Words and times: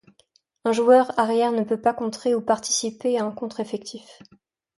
Un 0.65 0.71
joueur 0.71 1.11
arrière 1.19 1.51
ne 1.51 1.61
peut 1.63 1.79
pas 1.79 1.93
contrer 1.93 2.33
ou 2.33 2.41
participer 2.41 3.19
à 3.19 3.23
un 3.23 3.31
contre 3.31 3.59
effectif. 3.59 4.19